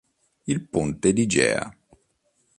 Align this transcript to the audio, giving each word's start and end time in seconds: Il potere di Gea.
Il 0.47 0.65
potere 0.67 1.13
di 1.13 1.27
Gea. 1.27 1.71